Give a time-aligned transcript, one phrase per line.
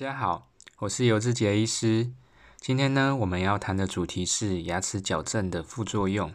[0.00, 2.10] 大家好，我是尤志杰医师。
[2.58, 6.32] 今天呢，我们要谈的主题是牙齿矫正的副作用。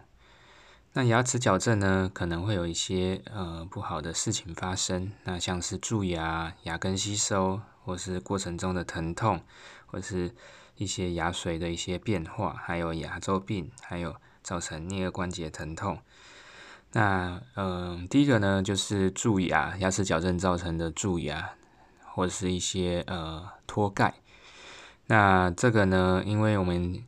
[0.94, 5.12] 那牙齿矫正呢，可能会有一些呃不好的事情发生。
[5.24, 9.41] 那像是蛀牙、牙根吸收，或是过程中的疼痛，
[9.88, 10.36] 或是
[10.75, 15.97] 一些牙髓的一些变化，还有牙周病，还有造成颞颌关节疼痛。
[16.91, 21.55] 那嗯，第一个呢，就是蛀牙，牙齿矫正造成的蛀牙。
[22.16, 24.13] 或者是一些呃托盖，
[25.07, 27.04] 那这个呢，因为我们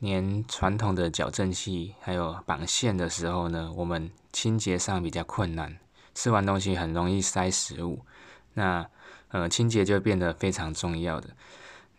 [0.00, 5.78] 连传统的矫正器还有绑线的时候呢，我们清洁上比较困难，
[6.14, 8.04] 吃完东西很容易塞食物，
[8.52, 8.86] 那
[9.28, 11.30] 呃清洁就变得非常重要的。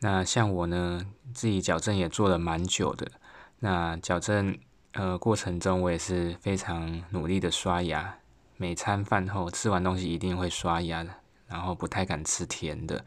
[0.02, 1.04] 那像我呢，
[1.34, 3.10] 自己矫正也做了蛮久的，
[3.58, 4.56] 那矫正
[4.92, 8.20] 呃过程中我也是非常努力的刷牙，
[8.56, 11.10] 每餐饭后吃完东西一定会刷牙的。
[11.56, 13.06] 然后不太敢吃甜的，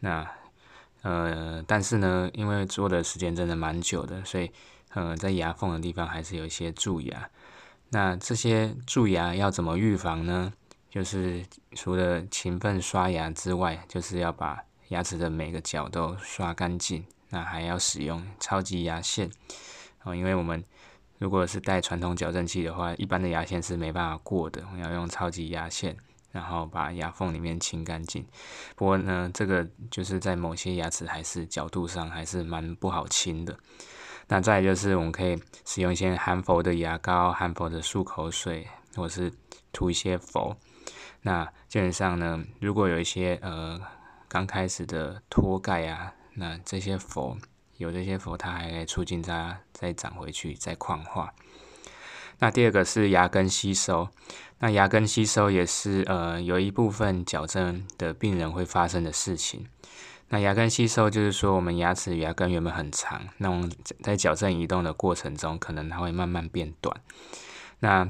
[0.00, 0.28] 那
[1.00, 4.50] 呃，但是呢，因为做的时间真的蛮久的，所以
[4.90, 7.30] 呃，在牙缝的地方还是有一些蛀牙。
[7.88, 10.52] 那这些蛀牙要怎么预防呢？
[10.90, 17.04] 就是除了勤奋刷牙之外，就是要把牙齿的每个角都刷干净。
[17.30, 19.30] 那还要使用超级牙线
[20.02, 20.62] 哦，因为我们
[21.18, 25.96] 如果是带传统矫正器的话，一般的牙线是没办法过的，要用超级牙线。
[26.30, 28.26] 然后把牙缝里面清干净。
[28.76, 33.58] 不过呢，这个就是在某些牙齿还是角度上还是蛮不好清的。
[34.28, 39.32] 那再就是我们可以使用一些含氟的牙膏、含氟的漱口水，或是
[39.72, 40.54] 涂一些氟。
[41.22, 43.80] 那基本上呢，如果有一些呃
[44.28, 47.38] 刚开始的脱钙啊，那这些氟
[47.78, 51.32] 有这些氟，它还可以促进它再长回去、再矿化。
[52.38, 54.08] 那第二个是牙根吸收。
[54.60, 59.66] 那牙根吸收也是呃有一部分矫正的病人会发生的事情。
[60.30, 63.70] 那牙根吸收就是说，我们牙齿牙根原本很长，那我们
[64.02, 67.00] 在矫正移动的过程中，可能它会慢慢变短。
[67.78, 68.08] 那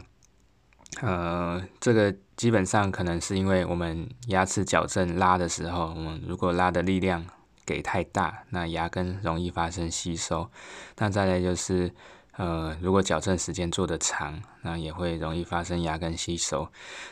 [1.03, 7.27] 呃，这个基本上可能是因为我们牙齿矫正拉的时候，我们如果拉的力量
[7.66, 10.50] 给太大，那牙根容易发生吸收。
[10.97, 11.93] 那再来就是。
[12.38, 16.66] 呃，如果矫正时间做的长，那也会容易发生牙根吸收。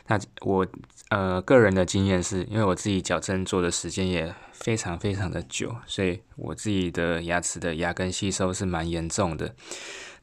[0.06, 0.66] 那我
[1.10, 9.54] 呃个人的经验是，因为我自己矫正做的时间也非常非常的久，所以我自己的牙齿的牙根吸收是蛮严重的。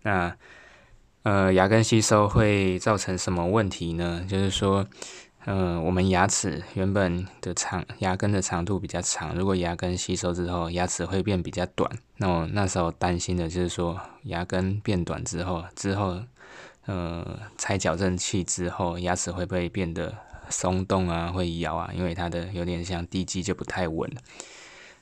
[0.01, 0.35] 那
[1.23, 4.25] 呃牙根吸收会造成什么问题呢？
[4.27, 4.87] 就是说。
[5.45, 11.91] 嗯，我们牙齿原本的长牙根的长度比较长，如果牙根吸收之后，牙齿会变比较短。
[12.15, 16.21] 那我那时候担心的就是说，牙根变短之后，之后，
[16.85, 20.15] 呃，拆矫正器之后，牙齿会不会变得
[20.49, 21.91] 松动啊，会摇啊？
[21.93, 24.21] 因为它的有点像地基就不太稳了。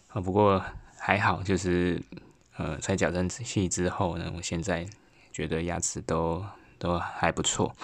[0.08, 0.63] 啊，不过
[0.97, 2.02] 还好，就是
[2.58, 4.88] 呃，拆矫正器之后呢，我现在
[5.31, 6.44] 觉得牙齿都
[6.79, 7.75] 都还不错。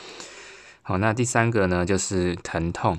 [0.87, 2.97] 好，那第三个呢，就是疼痛。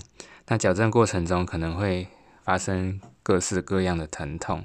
[0.48, 2.06] 那矫正过程中可能会
[2.42, 4.62] 发生各式各样的疼痛，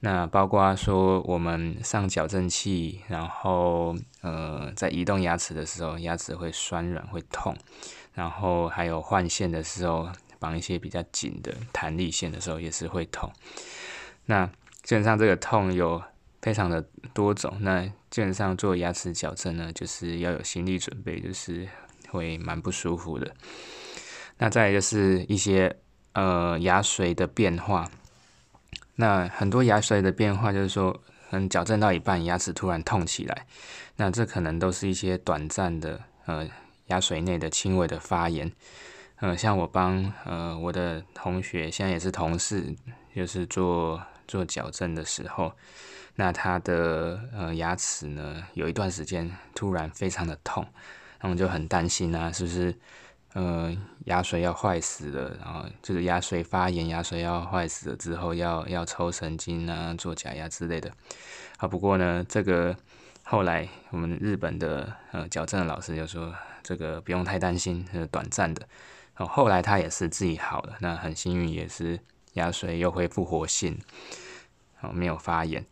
[0.00, 7.56] 那包括说我们上矫正器，然后呃在移动牙齿的时候，牙齿会酸软会痛，
[8.12, 13.32] 然后还有换线的时候，绑一些比较紧的弹力线的时候也是会痛。
[14.26, 14.44] 那
[14.82, 16.02] 基本上这个痛有
[16.42, 16.84] 非常的
[17.14, 21.66] 多种，那基本上做牙齿矫正呢，就是要有心理准备，就是。
[22.10, 23.34] 会蛮不舒服的。
[24.38, 25.76] 那再就是一些
[26.12, 27.90] 呃牙髓的变化。
[28.96, 30.92] 那很多牙髓的变化，就是说，
[31.30, 33.46] 可能矫正到一半，牙齿突然痛起来。
[33.96, 36.48] 那这可能都是一些短暂的呃
[36.86, 38.50] 牙髓内的轻微的发炎。
[39.16, 42.74] 呃，像我帮呃我的同学，现在也是同事，
[43.14, 45.52] 就是做做矫正的时候，
[46.14, 50.66] 那他的呃牙齿呢，有一段时间突然非常的痛。
[51.20, 52.74] 他们就很担心啊，是不是
[53.34, 53.76] 呃
[54.06, 55.36] 牙髓要坏死了？
[55.38, 60.90] 然后就是牙髓发炎，牙髓要坏死了之后，要要抽神经啊，做假牙之类的。
[61.58, 62.74] 啊，不过呢，这个
[63.22, 68.66] 后来我们日本的呃矫正的老师就说，这个不用太担心，是短暂的。
[69.18, 72.00] 哦，后来他也是自己好了，那很幸运，也是
[72.32, 73.78] 牙髓又恢复活性，
[74.80, 75.66] 哦，没有发炎。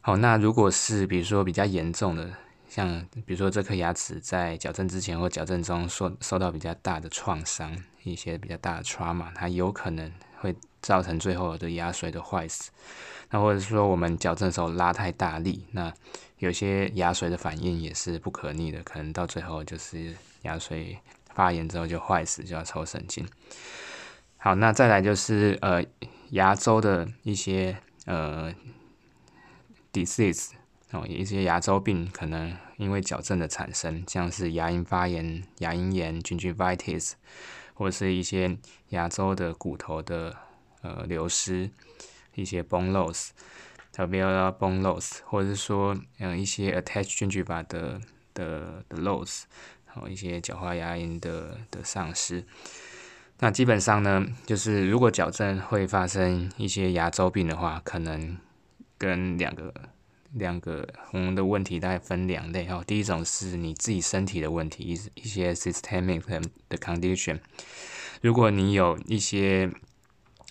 [0.00, 2.30] 好，那如果是比如说比较严重的。
[2.74, 7.72] 像比如说这颗牙齿在矫正之前或矫正中受受到比较大的创伤，
[8.02, 10.10] 一些比较大的 trauma，它有可能
[10.40, 12.72] 会造成最后的牙髓的坏死。
[13.30, 15.94] 那或者说我们矫正的时候拉太大力，那
[16.38, 20.12] 有些牙髓的反应也是不可逆的，可能到最后就是
[20.42, 20.96] 牙髓
[21.32, 23.24] 发炎之后就坏死，就要抽神经。
[24.36, 25.80] 好，那再来就是呃
[26.30, 27.76] 牙周的一些
[28.06, 28.52] 呃
[29.92, 30.48] disease
[30.94, 37.14] 哦，一些牙周病可能因为矫正的产生，像是牙龈发炎、牙龈炎 （gingivitis）
[37.74, 38.56] 或者是一些
[38.90, 40.36] 牙周的骨头的
[40.82, 41.68] 呃流失，
[42.36, 43.30] 一些 bone loss。
[43.90, 48.00] 特别要 bone loss，或者是说，嗯，一些 attached gingiva 的
[48.32, 49.42] 的的 loss，
[49.86, 52.44] 然后一些角化牙龈的的丧失。
[53.40, 58.38] 那基本上呢，就是如果矫正会发生一些牙周病的话，可能
[58.96, 59.74] 跟两个
[60.34, 62.84] 两个我们的问题大概分两类哦。
[62.86, 66.22] 第一种是你自己身体的问题，一一些 systemic
[66.68, 67.40] 的 condition。
[68.20, 69.70] 如果你有一些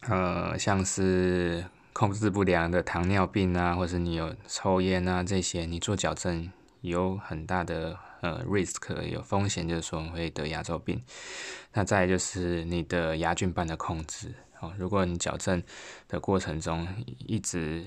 [0.10, 6.52] 呃，像是控制不良的糖尿病啊，或者你有抽烟啊这些，你做矫正
[6.82, 11.02] 有很大的呃 risk 有风险，就是说会得牙周病。
[11.74, 15.64] 那再就是你的牙菌斑的控制哦，如果你矫正
[16.08, 16.88] 的过程中
[17.20, 17.86] 一直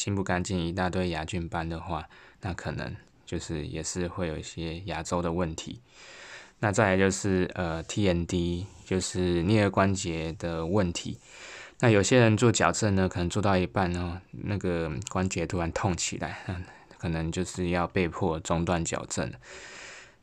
[0.00, 2.08] 清不干净一大堆牙菌斑的话，
[2.40, 5.78] 那可能就是也是会有一些牙周的问题。
[6.60, 11.18] 那再来就是呃 TND，就是颞颌关节的问题。
[11.80, 16.38] 那有些人做矫正呢，可能做到一半哦，那个关节突然痛起来，
[16.96, 19.30] 可能就是要被迫中断矫正。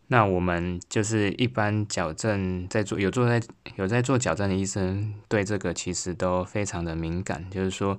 [0.07, 3.41] 那我们就是一般矫正在做有做在
[3.75, 7.49] 有在做矫正的医生，对这个其实都非常的敏感。
[7.49, 7.97] 就是说，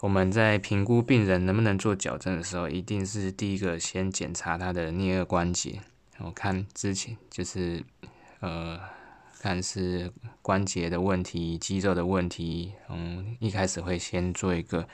[0.00, 5.80] 我们在评估病人能不能做矫正的时候，一定是第一个先检查他的颞颌关节，
[6.18, 7.84] 我看之前就是
[8.40, 8.80] 呃。
[9.42, 14.86] 看是关节的问题、肌肉的问题，嗯，一开始会先做一个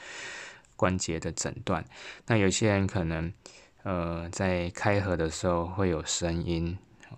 [0.75, 1.85] 关节的诊断。
[2.29, 3.31] 那有些人可能，
[3.88, 6.76] 呃，在开合的时候会有声音，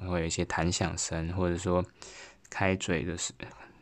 [0.08, 1.84] 会有一些弹响声，或者说
[2.48, 3.32] 开嘴的时，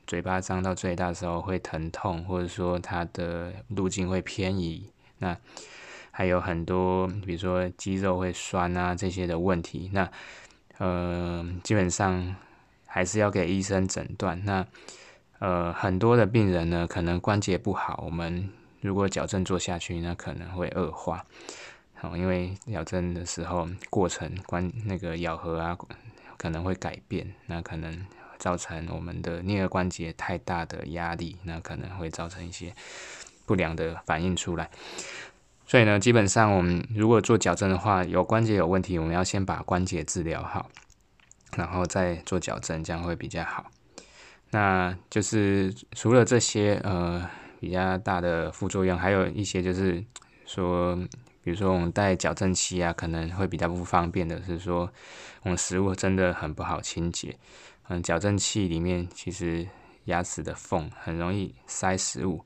[0.06, 4.90] 嘴巴张到最大的时候会疼痛，或者说它的路径会偏移。
[5.18, 5.36] 那
[6.10, 9.90] 还有很多，比如说肌肉会酸啊这些的问题。
[9.92, 10.10] 那，
[10.78, 12.36] 呃，基本上。
[12.90, 14.42] 还是要给医生诊断。
[14.46, 14.66] 那
[15.40, 18.48] 呃，很多的病人呢，可能关节不好，我们
[18.80, 21.26] 如果矫正做下去，那可能会恶化。
[22.00, 25.76] 好，因为矫正的时候过程关那个咬合啊，
[26.36, 28.06] 可能会改变，那可能
[28.38, 32.72] 造成我们的颞颌关节太大的压力，那可能会造成一些
[33.44, 34.70] 不良的反应出来。
[35.66, 40.70] 所以呢，基本上我们如果做矫正的话，有关节有问题，我们要先把关节治疗好。
[41.56, 43.70] 然后再做矫正，这样会比较好。
[44.50, 47.28] 那就是除了这些呃
[47.58, 50.04] 比较大的副作用，还有一些就是
[50.44, 50.96] 说，
[51.42, 54.90] 比如说我们戴矫正器啊，可能会比较不方便的是说，
[55.42, 57.36] 我们食物真的很不好清洁。
[57.88, 59.66] 嗯，矫正器里面其实
[60.04, 62.44] 牙齿的缝很容易塞食物。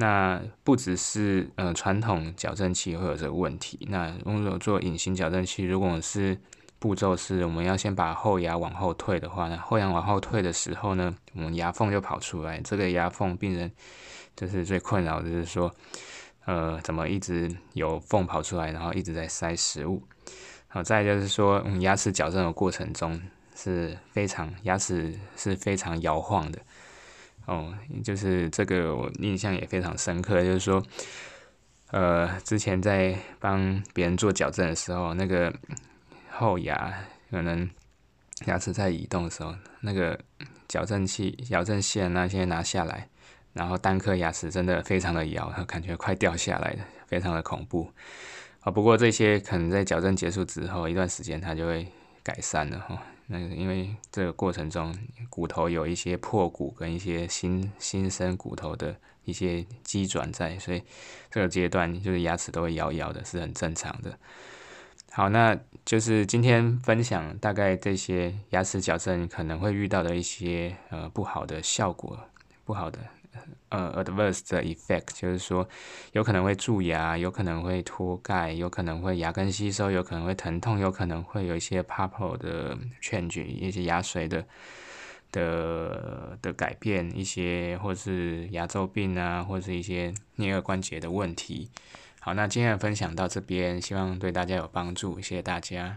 [0.00, 6.38] 那不只是呃传统矫正器会有这个问题，那如果做隐形矫正器，如果是
[6.78, 12.60] 步骤是，我们要先把后牙往后退的话呢，后牙往后退的时候呢，我们牙缝就跑出来。
[12.60, 13.68] 这个牙缝病人
[14.36, 15.74] 就是最困扰，就是说，
[16.48, 20.02] 呃，怎么一直有缝跑出来，然后一直在塞食物。
[20.66, 23.20] 好，再就是说，嗯，牙齿矫正的过程中
[23.54, 26.58] 是非常牙齿是非常摇晃的。
[27.44, 30.82] 哦，就是这个我印象也非常深刻，就是说，
[31.90, 35.52] 呃，之前在帮别人做矫正的时候，那个。
[36.30, 36.94] 后牙
[37.32, 37.68] 可能
[38.46, 40.16] 牙齿在移动的时候，那个
[40.68, 43.08] 矫正器、矫正线那些拿下来，
[43.52, 47.90] 然后单颗牙齿真的非常的摇，感觉快掉下来了，非常的恐怖。
[48.60, 51.86] 啊，不过这些可能在矫正结束之后一段时间，它就会
[52.22, 53.02] 改善了哈。
[53.26, 54.96] 那因为这个过程中
[55.28, 60.82] 骨头有一些破骨跟一些新新生骨头的一些机转在，所以
[61.30, 64.18] 这个阶段就是牙齿都会摇摇的，是很正常的。
[65.10, 72.18] 好，那就是今天分享大概这些牙齿矫正可能会遇到的一些呃不好的效果，
[72.64, 72.98] 不好的
[73.68, 75.68] 呃 adverse 的 effect，就是说
[76.12, 84.44] 有可能会蛀牙，有可能会脱钙，有可能会牙根吸收，有可能会疼痛，有可能会有一些 purple 的 change，一些牙髓的
[85.30, 91.70] 的的改变，一些或是牙周病啊，或是一些颞颌关节的问题。
[92.20, 95.86] 好，那今天的分享到这边，希望对大家有帮助，谢谢大家。